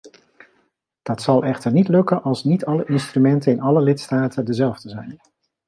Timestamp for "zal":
1.21-1.43